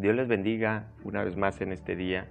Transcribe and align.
Dios 0.00 0.14
les 0.14 0.28
bendiga 0.28 0.84
una 1.02 1.24
vez 1.24 1.36
más 1.36 1.60
en 1.60 1.72
este 1.72 1.96
día. 1.96 2.28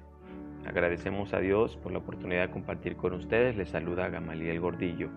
Agradecemos 0.66 1.34
a 1.34 1.40
Dios 1.40 1.76
por 1.76 1.92
la 1.92 1.98
oportunidad 1.98 2.44
de 2.44 2.50
compartir 2.50 2.96
con 2.96 3.12
ustedes. 3.12 3.58
Les 3.58 3.68
saluda 3.68 4.08
Gamaliel 4.08 4.62
Gordillo. 4.62 5.10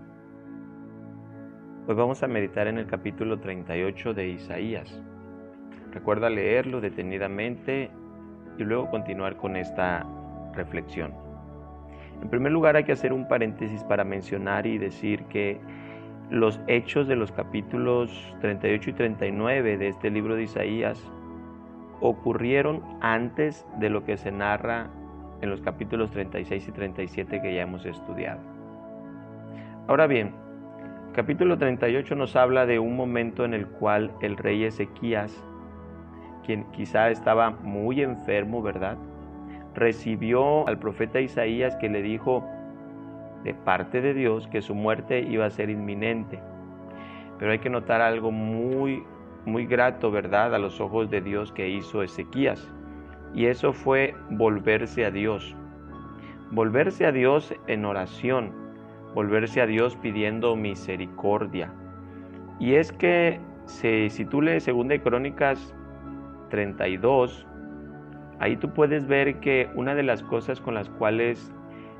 Hoy 1.86 1.94
vamos 1.94 2.25
a 2.25 2.26
meditar 2.26 2.66
en 2.66 2.79
el 2.79 2.89
capítulo 2.89 3.39
38 3.39 4.14
de 4.14 4.30
Isaías. 4.30 5.00
Recuerda 5.93 6.29
leerlo 6.29 6.80
detenidamente 6.80 7.89
y 8.58 8.64
luego 8.64 8.90
continuar 8.90 9.36
con 9.36 9.54
esta 9.54 10.04
reflexión. 10.53 11.14
En 12.21 12.30
primer 12.30 12.50
lugar 12.50 12.75
hay 12.75 12.82
que 12.82 12.93
hacer 12.93 13.12
un 13.12 13.29
paréntesis 13.29 13.85
para 13.85 14.03
mencionar 14.03 14.67
y 14.67 14.76
decir 14.76 15.22
que 15.26 15.61
los 16.30 16.61
hechos 16.67 17.07
de 17.07 17.14
los 17.14 17.30
capítulos 17.30 18.11
38 18.40 18.90
y 18.90 18.93
39 18.94 19.79
de 19.79 19.86
este 19.86 20.11
libro 20.11 20.35
de 20.35 20.43
Isaías 20.43 21.12
ocurrieron 22.00 22.82
antes 23.00 23.67
de 23.79 23.90
lo 23.90 24.04
que 24.04 24.17
se 24.17 24.32
narra 24.32 24.89
en 25.41 25.50
los 25.50 25.61
capítulos 25.61 26.11
36 26.11 26.68
y 26.68 26.72
37 26.72 27.41
que 27.41 27.54
ya 27.54 27.63
hemos 27.63 27.86
estudiado. 27.86 28.41
Ahora 29.89 30.07
bien, 30.07 30.32
capítulo 31.14 31.58
38 31.58 32.14
nos 32.14 32.36
habla 32.36 32.67
de 32.67 32.78
un 32.78 32.97
momento 32.97 33.44
en 33.44 33.55
el 33.55 33.67
cual 33.67 34.12
el 34.20 34.36
rey 34.36 34.64
Ezequías, 34.64 35.44
quien 36.44 36.64
quizá 36.72 37.11
estaba 37.11 37.50
muy 37.50 38.03
enfermo, 38.03 38.62
¿verdad? 38.62 38.97
Recibió 39.75 40.67
al 40.69 40.78
profeta 40.78 41.20
Isaías 41.20 41.77
que 41.77 41.89
le 41.89 42.03
dijo 42.03 42.44
de 43.44 43.55
parte 43.55 44.00
de 44.00 44.14
Dios 44.14 44.47
que 44.48 44.62
su 44.62 44.75
muerte 44.75 45.20
iba 45.20 45.47
a 45.47 45.50
ser 45.50 45.70
inminente. 45.70 46.39
Pero 47.39 47.53
hay 47.53 47.58
que 47.58 47.70
notar 47.70 48.02
algo 48.02 48.30
muy, 48.30 49.02
muy 49.44 49.66
grato, 49.66 50.10
¿verdad?, 50.10 50.55
a 50.55 50.58
los 50.58 50.80
ojos 50.80 51.10
de 51.10 51.20
Dios 51.20 51.52
que 51.52 51.69
hizo 51.69 52.02
Ezequías. 52.02 52.69
Y 53.34 53.46
eso 53.46 53.72
fue 53.72 54.14
volverse 54.30 55.05
a 55.05 55.10
Dios. 55.10 55.55
Volverse 56.50 57.06
a 57.06 57.12
Dios 57.12 57.55
en 57.68 57.84
oración, 57.84 58.52
volverse 59.14 59.61
a 59.61 59.66
Dios 59.66 59.96
pidiendo 59.96 60.56
misericordia. 60.56 61.72
Y 62.58 62.74
es 62.74 62.92
que 62.92 63.41
si, 63.66 64.11
si 64.11 64.24
tú 64.24 64.42
lees 64.42 64.66
2 64.66 64.86
Crónicas 65.02 65.74
32, 66.50 67.46
ahí 68.41 68.56
tú 68.56 68.70
puedes 68.70 69.06
ver 69.06 69.38
que 69.41 69.70
una 69.74 69.94
de 69.94 70.02
las 70.02 70.22
cosas 70.24 70.61
con 70.61 70.74
las 70.74 70.88
cuales 70.91 71.52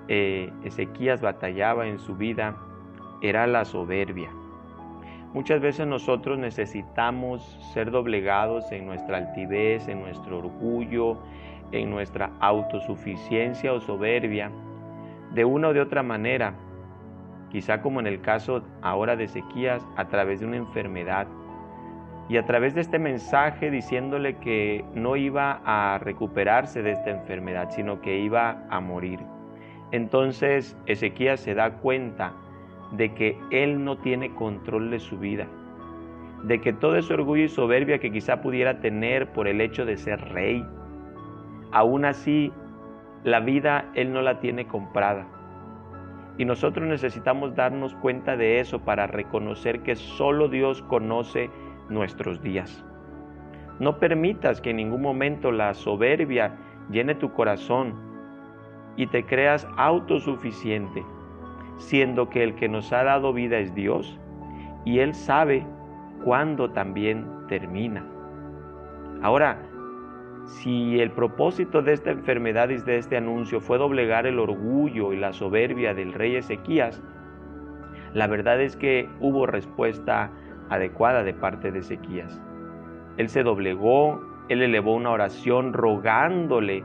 eh, 0.09 0.53
Ezequías 0.65 1.21
batallaba 1.21 1.87
en 1.87 2.01
su 2.01 2.17
vida 2.17 2.57
era 3.23 3.47
la 3.47 3.65
soberbia. 3.65 4.31
Muchas 5.33 5.61
veces 5.61 5.87
nosotros 5.87 6.39
necesitamos 6.39 7.43
ser 7.73 7.93
doblegados 7.93 8.73
en 8.73 8.87
nuestra 8.87 9.19
altivez, 9.19 9.87
en 9.87 10.01
nuestro 10.01 10.39
orgullo, 10.39 11.19
en 11.71 11.89
nuestra 11.89 12.33
autosuficiencia 12.41 13.73
o 13.73 13.81
soberbia, 13.81 14.51
de 15.33 15.45
una 15.45 15.69
o 15.69 15.73
de 15.73 15.81
otra 15.81 16.03
manera, 16.03 16.55
quizá 17.51 17.81
como 17.81 18.01
en 18.01 18.09
el 18.09 18.21
caso 18.21 18.65
ahora 18.83 19.15
de 19.15 19.25
Ezequías, 19.25 19.87
a 19.97 20.09
través 20.09 20.41
de 20.41 20.47
una 20.47 20.57
enfermedad, 20.57 21.29
y 22.29 22.37
a 22.37 22.45
través 22.45 22.75
de 22.75 22.81
este 22.81 22.99
mensaje 22.99 23.71
diciéndole 23.71 24.37
que 24.37 24.85
no 24.95 25.17
iba 25.17 25.61
a 25.65 25.99
recuperarse 25.99 26.83
de 26.83 26.93
esta 26.93 27.11
enfermedad, 27.11 27.71
sino 27.71 28.01
que 28.01 28.19
iba 28.19 28.65
a 28.69 28.81
morir. 28.81 29.21
Entonces 29.93 30.77
Ezequías 30.87 31.41
se 31.41 31.55
da 31.55 31.79
cuenta 31.79 32.33
de 32.93 33.15
que 33.15 33.39
él 33.51 33.85
no 33.85 33.99
tiene 33.99 34.35
control 34.35 34.91
de 34.91 35.01
su 35.01 35.19
vida, 35.19 35.47
de 36.45 36.61
que 36.61 36.73
todo 36.73 36.97
ese 36.97 37.15
orgullo 37.15 37.45
y 37.45 37.49
soberbia 37.49 37.99
que 37.99 38.11
quizá 38.11 38.41
pudiera 38.41 38.81
tener 38.81 39.33
por 39.33 39.47
el 39.47 39.61
hecho 39.61 39.85
de 39.85 39.97
ser 39.97 40.21
rey, 40.33 40.65
aún 41.73 42.05
así 42.05 42.53
la 43.25 43.41
vida 43.41 43.91
él 43.95 44.13
no 44.13 44.23
la 44.23 44.41
tiene 44.41 44.67
comprada. 44.67 45.27
Y 46.39 46.45
nosotros 46.45 46.89
necesitamos 46.89 47.55
darnos 47.55 47.95
cuenta 47.97 48.37
de 48.37 48.61
eso 48.61 48.81
para 48.81 49.07
reconocer 49.07 49.83
que 49.83 49.95
solo 49.95 50.49
Dios 50.49 50.83
conoce 50.83 51.51
nuestros 51.91 52.41
días. 52.41 52.85
No 53.79 53.99
permitas 53.99 54.61
que 54.61 54.71
en 54.71 54.77
ningún 54.77 55.03
momento 55.03 55.53
la 55.53 55.75
soberbia 55.75 56.57
llene 56.91 57.15
tu 57.15 57.33
corazón 57.33 57.95
y 58.97 59.07
te 59.07 59.25
creas 59.25 59.67
autosuficiente, 59.77 61.05
siendo 61.81 62.31
que 62.31 62.45
el 62.45 62.55
que 62.55 62.69
nos 62.69 62.93
ha 62.93 63.03
dado 63.03 63.33
vida 63.33 63.59
es 63.59 63.75
Dios 63.75 64.19
y 64.85 65.01
Él 65.01 65.15
sabe 65.15 65.67
cuándo 66.25 66.71
también 66.71 67.27
termina. 67.49 68.05
Ahora, 69.23 69.59
si 70.45 71.01
el 71.01 71.11
propósito 71.11 71.83
de 71.83 71.93
esta 71.93 72.11
enfermedad 72.11 72.71
y 72.71 72.79
de 72.79 72.97
este 72.97 73.17
anuncio 73.17 73.61
fue 73.61 73.79
doblegar 73.79 74.27
el 74.27 74.39
orgullo 74.39 75.13
y 75.13 75.17
la 75.17 75.33
soberbia 75.33 75.95
del 75.95 76.13
rey 76.13 76.37
Ezequías, 76.37 77.03
la 78.15 78.27
verdad 78.27 78.61
es 78.61 78.77
que 78.77 79.09
hubo 79.21 79.47
respuesta 79.47 80.31
adecuada 80.69 81.23
de 81.23 81.35
parte 81.35 81.71
de 81.71 81.81
Ezequías. 81.81 82.41
Él 83.17 83.29
se 83.29 83.43
doblegó, 83.43 84.21
él 84.49 84.63
elevó 84.63 84.95
una 84.95 85.11
oración 85.11 85.73
rogándole 85.73 86.85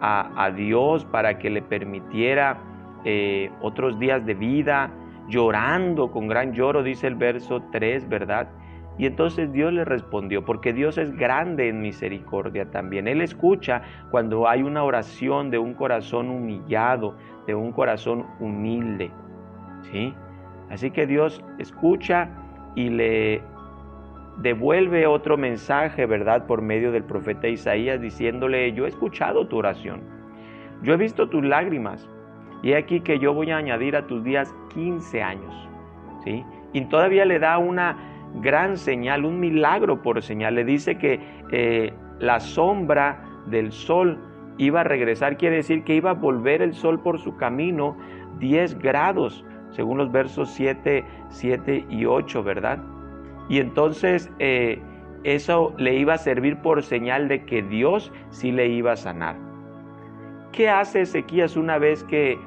a, 0.00 0.50
Dios 0.50 1.04
para 1.06 1.38
que 1.38 1.48
le 1.48 1.62
permitiera 1.62 2.58
eh, 3.04 3.50
otros 3.60 3.98
días 3.98 4.24
de 4.24 4.34
vida, 4.34 4.90
llorando 5.28 6.10
con 6.10 6.28
gran 6.28 6.52
lloro, 6.52 6.82
dice 6.82 7.06
el 7.06 7.14
verso 7.14 7.62
3, 7.72 8.08
¿verdad? 8.08 8.48
Y 8.96 9.06
entonces 9.06 9.52
Dios 9.52 9.72
le 9.72 9.84
respondió, 9.84 10.44
porque 10.44 10.72
Dios 10.72 10.98
es 10.98 11.16
grande 11.16 11.68
en 11.68 11.80
misericordia 11.80 12.70
también. 12.70 13.08
Él 13.08 13.20
escucha 13.22 13.82
cuando 14.10 14.48
hay 14.48 14.62
una 14.62 14.84
oración 14.84 15.50
de 15.50 15.58
un 15.58 15.74
corazón 15.74 16.30
humillado, 16.30 17.16
de 17.46 17.54
un 17.54 17.72
corazón 17.72 18.26
humilde. 18.38 19.10
¿Sí? 19.90 20.14
Así 20.70 20.90
que 20.90 21.06
Dios 21.06 21.44
escucha 21.58 22.30
y 22.74 22.88
le 22.88 23.42
devuelve 24.38 25.06
otro 25.06 25.36
mensaje, 25.36 26.06
¿verdad? 26.06 26.46
Por 26.46 26.62
medio 26.62 26.90
del 26.92 27.04
profeta 27.04 27.48
Isaías 27.48 28.00
diciéndole, 28.00 28.72
yo 28.72 28.86
he 28.86 28.88
escuchado 28.88 29.46
tu 29.46 29.58
oración, 29.58 30.02
yo 30.82 30.94
he 30.94 30.96
visto 30.96 31.28
tus 31.28 31.44
lágrimas, 31.44 32.08
y 32.64 32.72
aquí 32.72 33.00
que 33.00 33.18
yo 33.18 33.34
voy 33.34 33.50
a 33.50 33.58
añadir 33.58 33.94
a 33.94 34.06
tus 34.06 34.24
días 34.24 34.54
15 34.72 35.22
años, 35.22 35.68
¿sí? 36.24 36.42
Y 36.72 36.80
todavía 36.86 37.26
le 37.26 37.38
da 37.38 37.58
una 37.58 37.98
gran 38.40 38.78
señal, 38.78 39.26
un 39.26 39.38
milagro 39.38 40.00
por 40.00 40.22
señal, 40.22 40.54
le 40.54 40.64
dice 40.64 40.96
que 40.96 41.20
eh, 41.52 41.92
la 42.20 42.40
sombra 42.40 43.22
del 43.44 43.70
sol 43.70 44.18
iba 44.56 44.80
a 44.80 44.84
regresar, 44.84 45.36
quiere 45.36 45.56
decir 45.56 45.84
que 45.84 45.94
iba 45.94 46.12
a 46.12 46.14
volver 46.14 46.62
el 46.62 46.72
sol 46.72 46.98
por 47.00 47.20
su 47.20 47.36
camino 47.36 47.98
10 48.38 48.78
grados, 48.78 49.44
según 49.72 49.98
los 49.98 50.10
versos 50.10 50.48
7, 50.52 51.04
7 51.28 51.84
y 51.90 52.06
8, 52.06 52.42
¿verdad? 52.42 52.78
Y 53.50 53.58
entonces 53.58 54.32
eh, 54.38 54.80
eso 55.22 55.74
le 55.76 55.96
iba 55.96 56.14
a 56.14 56.18
servir 56.18 56.56
por 56.56 56.82
señal 56.82 57.28
de 57.28 57.44
que 57.44 57.60
Dios 57.60 58.10
sí 58.30 58.52
le 58.52 58.68
iba 58.68 58.92
a 58.92 58.96
sanar. 58.96 59.36
¿Qué 60.50 60.70
hace 60.70 61.02
Ezequías 61.02 61.56
una 61.56 61.76
vez 61.76 62.04
que, 62.04 62.38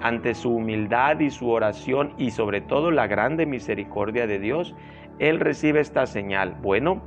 ante 0.00 0.34
su 0.34 0.56
humildad 0.56 1.20
y 1.20 1.30
su 1.30 1.48
oración 1.48 2.14
y 2.18 2.30
sobre 2.30 2.60
todo 2.60 2.90
la 2.90 3.06
grande 3.06 3.46
misericordia 3.46 4.26
de 4.26 4.38
Dios, 4.38 4.74
él 5.18 5.40
recibe 5.40 5.80
esta 5.80 6.06
señal? 6.06 6.56
Bueno, 6.60 7.02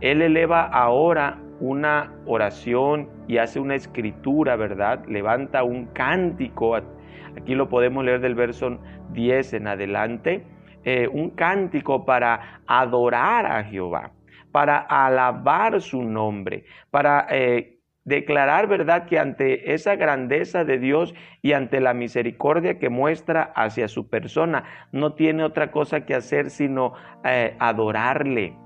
él 0.00 0.22
eleva 0.22 0.62
ahora 0.62 1.38
una 1.60 2.12
oración 2.26 3.08
y 3.28 3.38
hace 3.38 3.60
una 3.60 3.74
escritura, 3.74 4.56
¿verdad? 4.56 5.04
Levanta 5.06 5.62
un 5.64 5.86
cántico. 5.86 6.76
Aquí 6.76 7.54
lo 7.54 7.68
podemos 7.68 8.04
leer 8.04 8.20
del 8.20 8.34
verso 8.34 8.78
10 9.12 9.54
en 9.54 9.66
adelante 9.68 10.44
eh, 10.84 11.08
un 11.08 11.30
cántico 11.30 12.04
para 12.04 12.60
adorar 12.66 13.44
a 13.44 13.64
Jehová, 13.64 14.12
para 14.52 14.78
alabar 14.78 15.80
su 15.80 16.00
nombre, 16.02 16.64
para 16.92 17.26
eh, 17.28 17.75
declarar 18.06 18.68
verdad 18.68 19.04
que 19.04 19.18
ante 19.18 19.74
esa 19.74 19.96
grandeza 19.96 20.64
de 20.64 20.78
Dios 20.78 21.14
y 21.42 21.52
ante 21.52 21.80
la 21.80 21.92
misericordia 21.92 22.78
que 22.78 22.88
muestra 22.88 23.52
hacia 23.54 23.88
su 23.88 24.08
persona, 24.08 24.64
no 24.92 25.12
tiene 25.12 25.44
otra 25.44 25.70
cosa 25.70 26.06
que 26.06 26.14
hacer 26.14 26.48
sino 26.50 26.94
eh, 27.24 27.54
adorarle. 27.58 28.56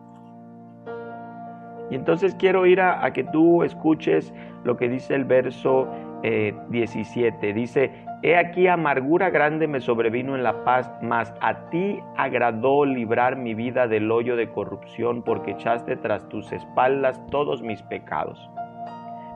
Y 1.90 1.96
entonces 1.96 2.36
quiero 2.36 2.66
ir 2.66 2.80
a, 2.80 3.12
que 3.12 3.24
tú 3.24 3.64
escuches 3.64 4.32
lo 4.62 4.76
que 4.76 4.88
dice 4.88 5.14
el 5.14 5.24
verso 5.24 5.88
17. 6.22 7.52
Dice, 7.52 7.90
He 8.22 8.36
aquí 8.36 8.68
amargura 8.68 9.30
grande 9.30 9.66
me 9.66 9.80
sobrevino 9.80 10.36
en 10.36 10.42
la 10.42 10.62
paz, 10.62 10.92
mas 11.00 11.32
a 11.40 11.70
ti 11.70 11.98
agradó 12.16 12.84
librar 12.84 13.36
mi 13.36 13.54
vida 13.54 13.88
del 13.88 14.10
hoyo 14.12 14.36
de 14.36 14.50
corrupción, 14.50 15.22
porque 15.22 15.52
echaste 15.52 15.96
tras 15.96 16.28
tus 16.28 16.52
espaldas 16.52 17.20
todos 17.30 17.62
mis 17.62 17.82
pecados. 17.82 18.38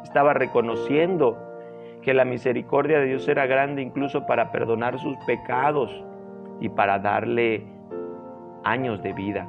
Estaba 0.05 0.35
reconociendo 0.35 1.37
que 2.03 2.15
la 2.15 2.25
misericordia 2.25 3.01
de 3.01 3.07
Dios 3.07 3.27
era 3.27 3.47
grande 3.47 3.83
incluso 3.83 4.27
para 4.27 4.53
perdonar 4.53 4.99
sus 4.99 5.17
pecados 5.27 5.91
y 6.61 6.69
para 6.69 6.99
darle 6.99 7.65
años 8.63 9.03
de 9.03 9.13
vida. 9.13 9.49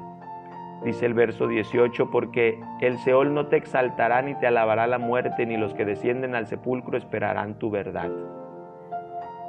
dice 0.83 1.05
el 1.05 1.13
verso 1.13 1.47
18, 1.47 2.11
porque 2.11 2.59
el 2.81 2.97
Seol 2.99 3.33
no 3.33 3.47
te 3.47 3.57
exaltará 3.57 4.21
ni 4.21 4.35
te 4.35 4.47
alabará 4.47 4.87
la 4.87 4.99
muerte, 4.99 5.45
ni 5.45 5.57
los 5.57 5.73
que 5.73 5.85
descienden 5.85 6.35
al 6.35 6.47
sepulcro 6.47 6.97
esperarán 6.97 7.57
tu 7.57 7.71
verdad. 7.71 8.11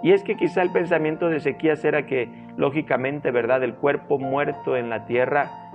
Y 0.02 0.12
es 0.12 0.22
que 0.22 0.36
quizá 0.36 0.62
el 0.62 0.70
pensamiento 0.70 1.28
de 1.28 1.38
Ezequías 1.38 1.84
era 1.84 2.06
que, 2.06 2.28
lógicamente, 2.56 3.30
¿verdad? 3.30 3.62
El 3.62 3.74
cuerpo 3.74 4.18
muerto 4.18 4.76
en 4.76 4.88
la 4.88 5.04
tierra, 5.04 5.65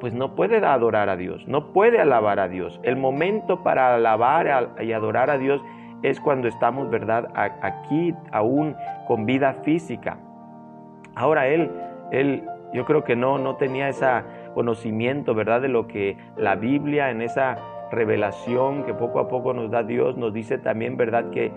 pues 0.00 0.14
no 0.14 0.34
puede 0.34 0.56
adorar 0.64 1.08
a 1.08 1.16
Dios, 1.16 1.46
no 1.46 1.72
puede 1.72 2.00
alabar 2.00 2.40
a 2.40 2.48
Dios. 2.48 2.80
El 2.82 2.96
momento 2.96 3.62
para 3.62 3.94
alabar 3.94 4.72
y 4.80 4.92
adorar 4.92 5.30
a 5.30 5.38
Dios 5.38 5.62
es 6.02 6.18
cuando 6.18 6.48
estamos, 6.48 6.90
¿verdad? 6.90 7.28
Aquí 7.34 8.14
aún 8.32 8.74
con 9.06 9.26
vida 9.26 9.54
física. 9.62 10.16
Ahora 11.14 11.46
él, 11.48 11.70
él, 12.10 12.44
yo 12.72 12.84
creo 12.86 13.04
que 13.04 13.16
no, 13.16 13.38
no 13.38 13.56
tenía 13.56 13.88
ese 13.88 14.06
conocimiento, 14.54 15.34
¿verdad? 15.34 15.60
De 15.60 15.68
lo 15.68 15.86
que 15.86 16.16
la 16.36 16.56
Biblia 16.56 17.10
en 17.10 17.20
esa 17.20 17.56
revelación 17.90 18.84
que 18.84 18.94
poco 18.94 19.20
a 19.20 19.28
poco 19.28 19.52
nos 19.52 19.70
da 19.70 19.82
Dios, 19.82 20.16
nos 20.16 20.32
dice 20.32 20.58
también, 20.58 20.96
¿verdad? 20.96 21.30
Que, 21.30 21.52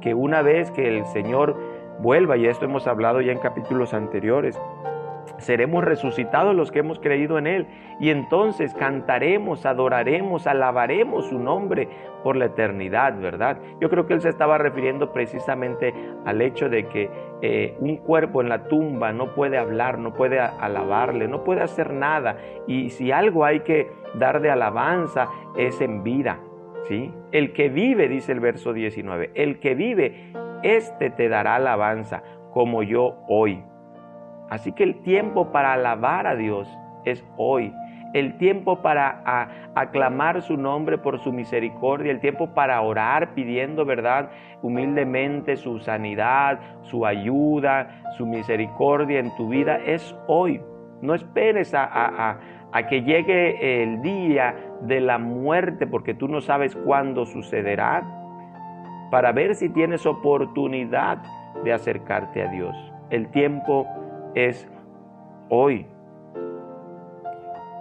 que 0.00 0.14
una 0.14 0.42
vez 0.42 0.70
que 0.70 0.86
el 0.88 1.04
Señor 1.06 1.56
vuelva, 2.00 2.36
y 2.36 2.46
esto 2.46 2.64
hemos 2.64 2.86
hablado 2.86 3.20
ya 3.20 3.32
en 3.32 3.38
capítulos 3.38 3.94
anteriores, 3.94 4.60
seremos 5.38 5.84
resucitados 5.84 6.54
los 6.54 6.70
que 6.70 6.80
hemos 6.80 6.98
creído 6.98 7.38
en 7.38 7.46
Él. 7.46 7.66
Y 8.00 8.10
entonces 8.10 8.74
cantaremos, 8.74 9.66
adoraremos, 9.66 10.46
alabaremos 10.46 11.26
su 11.26 11.38
nombre 11.38 11.88
por 12.22 12.36
la 12.36 12.46
eternidad, 12.46 13.18
¿verdad? 13.20 13.58
Yo 13.80 13.88
creo 13.88 14.06
que 14.06 14.14
Él 14.14 14.20
se 14.20 14.28
estaba 14.28 14.58
refiriendo 14.58 15.12
precisamente 15.12 15.94
al 16.24 16.40
hecho 16.40 16.68
de 16.68 16.86
que 16.86 17.10
eh, 17.42 17.76
un 17.80 17.96
cuerpo 17.96 18.40
en 18.40 18.48
la 18.48 18.64
tumba 18.64 19.12
no 19.12 19.34
puede 19.34 19.58
hablar, 19.58 19.98
no 19.98 20.14
puede 20.14 20.40
alabarle, 20.40 21.28
no 21.28 21.44
puede 21.44 21.62
hacer 21.62 21.92
nada. 21.92 22.36
Y 22.66 22.90
si 22.90 23.12
algo 23.12 23.44
hay 23.44 23.60
que 23.60 23.90
dar 24.14 24.40
de 24.40 24.50
alabanza 24.50 25.28
es 25.56 25.80
en 25.80 26.02
vida. 26.02 26.40
¿Sí? 26.88 27.12
El 27.32 27.52
que 27.52 27.68
vive, 27.68 28.08
dice 28.08 28.32
el 28.32 28.40
verso 28.40 28.72
19, 28.72 29.32
el 29.34 29.60
que 29.60 29.74
vive, 29.74 30.32
éste 30.62 31.10
te 31.10 31.28
dará 31.28 31.56
alabanza, 31.56 32.22
como 32.52 32.82
yo 32.82 33.16
hoy. 33.28 33.62
Así 34.50 34.72
que 34.72 34.84
el 34.84 35.02
tiempo 35.02 35.52
para 35.52 35.74
alabar 35.74 36.26
a 36.26 36.34
Dios 36.34 36.68
es 37.04 37.24
hoy. 37.36 37.72
El 38.14 38.38
tiempo 38.38 38.80
para 38.80 39.22
aclamar 39.74 40.40
su 40.40 40.56
nombre 40.56 40.96
por 40.96 41.18
su 41.18 41.30
misericordia, 41.30 42.10
el 42.10 42.20
tiempo 42.20 42.54
para 42.54 42.80
orar 42.80 43.34
pidiendo, 43.34 43.84
¿verdad? 43.84 44.30
Humildemente 44.62 45.56
su 45.56 45.78
sanidad, 45.78 46.58
su 46.82 47.04
ayuda, 47.04 48.02
su 48.16 48.26
misericordia 48.26 49.20
en 49.20 49.34
tu 49.36 49.48
vida 49.48 49.76
es 49.84 50.16
hoy. 50.26 50.62
No 51.02 51.14
esperes 51.14 51.74
a, 51.74 52.38
a 52.72 52.86
que 52.86 53.02
llegue 53.02 53.82
el 53.82 54.00
día 54.00 54.54
de 54.82 55.00
la 55.00 55.18
muerte 55.18 55.86
porque 55.86 56.14
tú 56.14 56.28
no 56.28 56.40
sabes 56.40 56.74
cuándo 56.76 57.26
sucederá 57.26 58.02
para 59.10 59.32
ver 59.32 59.54
si 59.54 59.68
tienes 59.68 60.06
oportunidad 60.06 61.18
de 61.64 61.72
acercarte 61.72 62.42
a 62.42 62.50
Dios. 62.50 62.74
El 63.10 63.28
tiempo 63.28 63.86
es 64.34 64.68
hoy. 65.48 65.86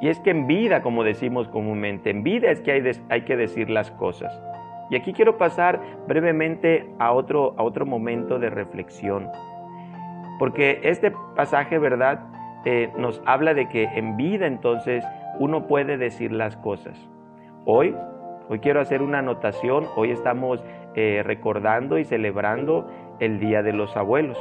Y 0.01 0.09
es 0.09 0.19
que 0.19 0.29
en 0.29 0.47
vida, 0.47 0.81
como 0.81 1.03
decimos 1.03 1.47
comúnmente, 1.47 2.09
en 2.09 2.23
vida 2.23 2.51
es 2.51 2.61
que 2.61 2.71
hay, 2.71 2.91
hay, 3.09 3.21
que 3.21 3.35
decir 3.35 3.69
las 3.69 3.91
cosas. 3.91 4.39
Y 4.89 4.95
aquí 4.95 5.11
quiero 5.11 5.37
pasar 5.37 5.81
brevemente 6.07 6.87
a 6.99 7.11
otro, 7.11 7.55
a 7.57 7.63
otro 7.63 7.85
momento 7.85 8.39
de 8.39 8.49
reflexión. 8.49 9.29
Porque 10.39 10.79
este 10.83 11.11
pasaje, 11.35 11.79
¿verdad? 11.79 12.19
Eh, 12.65 12.91
nos 12.97 13.21
habla 13.25 13.53
de 13.53 13.69
que 13.69 13.83
en 13.83 14.17
vida 14.17 14.45
entonces 14.45 15.03
uno 15.39 15.67
puede 15.67 15.97
decir 15.97 16.31
las 16.31 16.55
cosas. 16.57 17.09
Hoy, 17.65 17.95
hoy 18.49 18.59
quiero 18.59 18.81
hacer 18.81 19.01
una 19.01 19.19
anotación. 19.19 19.85
Hoy 19.95 20.11
estamos 20.11 20.63
eh, 20.95 21.21
recordando 21.25 21.97
y 21.97 22.05
celebrando 22.05 22.87
el 23.19 23.39
Día 23.39 23.63
de 23.63 23.73
los 23.73 23.97
Abuelos. 23.97 24.37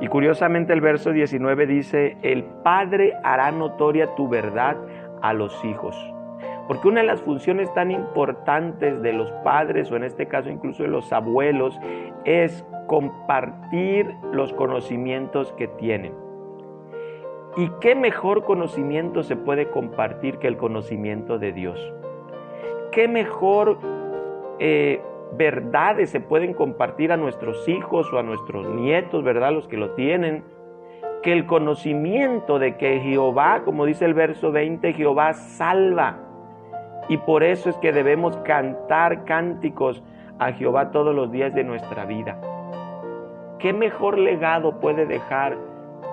Y 0.00 0.08
curiosamente 0.08 0.72
el 0.72 0.80
verso 0.80 1.12
19 1.12 1.66
dice, 1.66 2.16
el 2.22 2.44
Padre 2.44 3.14
hará 3.22 3.50
notoria 3.50 4.14
tu 4.14 4.28
verdad 4.28 4.76
a 5.22 5.32
los 5.32 5.64
hijos. 5.64 5.96
Porque 6.66 6.88
una 6.88 7.00
de 7.00 7.06
las 7.06 7.22
funciones 7.22 7.72
tan 7.74 7.90
importantes 7.90 9.00
de 9.00 9.12
los 9.12 9.30
padres, 9.44 9.90
o 9.90 9.96
en 9.96 10.02
este 10.02 10.26
caso 10.26 10.50
incluso 10.50 10.82
de 10.82 10.88
los 10.88 11.12
abuelos, 11.12 11.78
es 12.24 12.64
compartir 12.86 14.14
los 14.32 14.52
conocimientos 14.52 15.52
que 15.52 15.68
tienen. 15.68 16.12
¿Y 17.56 17.70
qué 17.80 17.94
mejor 17.94 18.44
conocimiento 18.44 19.22
se 19.22 19.36
puede 19.36 19.70
compartir 19.70 20.38
que 20.38 20.48
el 20.48 20.56
conocimiento 20.56 21.38
de 21.38 21.52
Dios? 21.52 21.94
¿Qué 22.90 23.08
mejor 23.08 23.78
eh, 24.58 25.00
verdades 25.36 26.10
se 26.10 26.20
pueden 26.20 26.54
compartir 26.54 27.12
a 27.12 27.16
nuestros 27.16 27.68
hijos 27.68 28.12
o 28.12 28.18
a 28.18 28.22
nuestros 28.22 28.68
nietos, 28.68 29.22
¿verdad? 29.22 29.52
Los 29.52 29.68
que 29.68 29.76
lo 29.76 29.90
tienen. 29.90 30.44
Que 31.22 31.32
el 31.32 31.46
conocimiento 31.46 32.58
de 32.58 32.76
que 32.76 33.00
Jehová, 33.00 33.62
como 33.64 33.84
dice 33.84 34.04
el 34.04 34.14
verso 34.14 34.52
20, 34.52 34.92
Jehová 34.92 35.32
salva. 35.32 36.18
Y 37.08 37.18
por 37.18 37.42
eso 37.42 37.70
es 37.70 37.76
que 37.78 37.92
debemos 37.92 38.36
cantar 38.38 39.24
cánticos 39.24 40.02
a 40.38 40.52
Jehová 40.52 40.90
todos 40.90 41.14
los 41.14 41.30
días 41.30 41.54
de 41.54 41.64
nuestra 41.64 42.04
vida. 42.04 42.38
¿Qué 43.58 43.72
mejor 43.72 44.18
legado 44.18 44.80
puede 44.80 45.06
dejar 45.06 45.56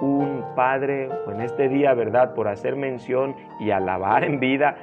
un 0.02 0.44
padre, 0.56 1.10
en 1.28 1.42
este 1.42 1.70
día, 1.70 1.94
verdad, 1.94 2.34
por 2.34 2.48
hacer 2.48 2.76
mención 2.76 3.36
y 3.60 3.72
alabar 3.72 4.24
en 4.24 4.40
vida 4.40 4.76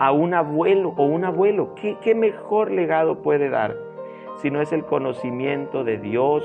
a 0.00 0.12
un 0.12 0.32
abuelo 0.32 0.94
o 0.96 1.04
un 1.04 1.24
abuelo. 1.24 1.74
¿Qué, 1.74 2.14
mejor 2.14 2.70
legado 2.70 3.22
puede 3.22 3.50
dar 3.50 3.76
si 4.38 4.50
no 4.50 4.62
es 4.62 4.72
el 4.72 4.82
conocimiento 4.86 5.84
de 5.84 5.98
Dios, 5.98 6.42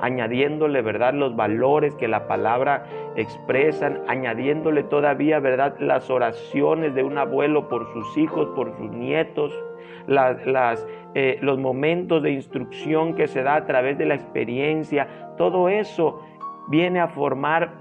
añadiéndole, 0.00 0.80
¿verdad?, 0.80 1.12
los 1.12 1.34
valores 1.34 1.96
que 1.96 2.06
la 2.06 2.28
palabra 2.28 2.86
expresan, 3.16 4.00
añadiéndole 4.06 4.84
todavía, 4.84 5.40
¿verdad?, 5.40 5.76
las 5.80 6.08
oraciones 6.08 6.94
de 6.94 7.02
un 7.02 7.18
abuelo 7.18 7.68
por 7.68 7.92
sus 7.92 8.16
hijos, 8.16 8.48
por 8.54 8.76
sus 8.76 8.88
nietos, 8.92 9.52
las, 10.06 10.86
eh, 11.14 11.38
los 11.40 11.58
momentos 11.58 12.22
de 12.22 12.30
instrucción 12.30 13.16
que 13.16 13.26
se 13.26 13.42
da 13.42 13.56
a 13.56 13.66
través 13.66 13.98
de 13.98 14.06
la 14.06 14.14
experiencia, 14.14 15.34
todo 15.36 15.68
eso 15.68 16.22
viene 16.68 17.00
a 17.00 17.08
formar 17.08 17.72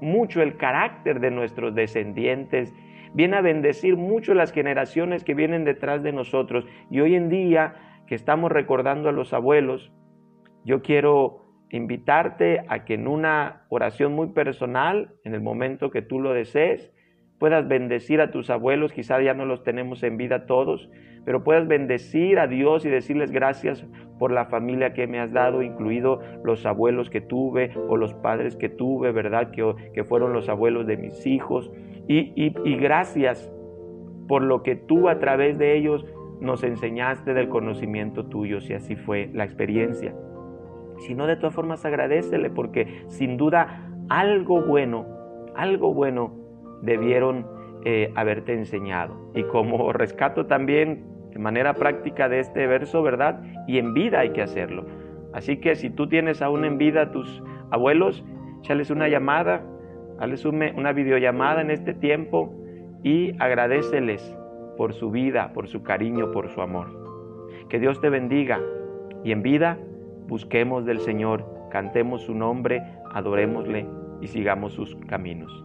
mucho 0.00 0.40
el 0.40 0.56
carácter 0.56 1.20
de 1.20 1.30
nuestros 1.30 1.74
descendientes 1.74 2.74
viene 3.14 3.36
a 3.36 3.40
bendecir 3.40 3.96
mucho 3.96 4.34
las 4.34 4.52
generaciones 4.52 5.24
que 5.24 5.34
vienen 5.34 5.64
detrás 5.64 6.02
de 6.02 6.12
nosotros. 6.12 6.64
Y 6.90 7.00
hoy 7.00 7.14
en 7.14 7.28
día 7.28 7.74
que 8.06 8.14
estamos 8.14 8.50
recordando 8.50 9.08
a 9.08 9.12
los 9.12 9.32
abuelos, 9.32 9.92
yo 10.64 10.82
quiero 10.82 11.42
invitarte 11.70 12.64
a 12.68 12.84
que 12.84 12.94
en 12.94 13.06
una 13.06 13.64
oración 13.68 14.12
muy 14.12 14.28
personal, 14.28 15.14
en 15.24 15.34
el 15.34 15.40
momento 15.40 15.90
que 15.90 16.02
tú 16.02 16.20
lo 16.20 16.32
desees, 16.32 16.92
puedas 17.38 17.66
bendecir 17.66 18.20
a 18.20 18.30
tus 18.30 18.50
abuelos, 18.50 18.92
quizá 18.92 19.20
ya 19.20 19.34
no 19.34 19.44
los 19.44 19.64
tenemos 19.64 20.02
en 20.04 20.16
vida 20.16 20.46
todos, 20.46 20.88
pero 21.24 21.42
puedas 21.42 21.66
bendecir 21.66 22.38
a 22.38 22.46
Dios 22.46 22.84
y 22.84 22.88
decirles 22.88 23.32
gracias 23.32 23.84
por 24.18 24.30
la 24.30 24.46
familia 24.46 24.92
que 24.92 25.06
me 25.06 25.18
has 25.18 25.32
dado, 25.32 25.62
incluido 25.62 26.20
los 26.44 26.66
abuelos 26.66 27.10
que 27.10 27.20
tuve 27.20 27.72
o 27.88 27.96
los 27.96 28.14
padres 28.14 28.54
que 28.56 28.68
tuve, 28.68 29.10
¿verdad? 29.10 29.50
Que, 29.50 29.74
que 29.92 30.04
fueron 30.04 30.32
los 30.32 30.48
abuelos 30.48 30.86
de 30.86 30.96
mis 30.96 31.26
hijos. 31.26 31.72
Y, 32.08 32.50
gracias 32.76 33.50
por 34.28 34.42
lo 34.42 34.62
que 34.62 34.76
tú 34.76 35.08
a 35.08 35.18
través 35.18 35.58
de 35.58 35.76
ellos 35.76 36.04
nos 36.40 36.64
enseñaste 36.64 37.34
del 37.34 37.48
conocimiento 37.48 38.26
tuyo, 38.26 38.60
si 38.60 38.74
así 38.74 38.96
fue 38.96 39.30
la 39.32 39.44
experiencia. 39.44 40.14
Si 40.98 41.14
no, 41.14 41.26
de 41.26 41.36
todas 41.36 41.54
formas 41.54 41.84
agradecele, 41.84 42.50
porque 42.50 43.04
sin 43.08 43.36
duda 43.36 43.88
algo 44.08 44.62
bueno, 44.62 45.06
algo 45.54 45.94
bueno 45.94 46.32
debieron 46.82 47.46
eh, 47.84 48.12
haberte 48.14 48.54
enseñado. 48.54 49.30
Y 49.34 49.44
como 49.44 49.92
rescato 49.92 50.46
también 50.46 51.04
de 51.32 51.38
manera 51.38 51.74
práctica 51.74 52.28
de 52.28 52.40
este 52.40 52.66
verso, 52.66 53.02
¿verdad? 53.02 53.42
Y 53.66 53.78
en 53.78 53.94
vida 53.94 54.20
hay 54.20 54.30
que 54.30 54.42
hacerlo. 54.42 54.84
Así 55.32 55.58
que 55.58 55.74
si 55.76 55.90
tú 55.90 56.08
tienes 56.08 56.42
aún 56.42 56.64
en 56.64 56.78
vida 56.78 57.02
a 57.02 57.10
tus 57.12 57.42
abuelos, 57.70 58.24
échales 58.60 58.90
una 58.90 59.08
llamada, 59.08 59.64
Hazles 60.22 60.44
una 60.44 60.92
videollamada 60.92 61.62
en 61.62 61.72
este 61.72 61.94
tiempo 61.94 62.54
y 63.02 63.32
agradeceles 63.42 64.22
por 64.76 64.94
su 64.94 65.10
vida, 65.10 65.52
por 65.52 65.66
su 65.66 65.82
cariño, 65.82 66.30
por 66.30 66.48
su 66.50 66.62
amor. 66.62 66.86
Que 67.68 67.80
Dios 67.80 68.00
te 68.00 68.08
bendiga 68.08 68.60
y 69.24 69.32
en 69.32 69.42
vida 69.42 69.80
busquemos 70.28 70.86
del 70.86 71.00
Señor, 71.00 71.44
cantemos 71.72 72.22
su 72.22 72.36
nombre, 72.36 72.84
adorémosle 73.12 73.84
y 74.20 74.28
sigamos 74.28 74.74
sus 74.74 74.94
caminos. 75.08 75.64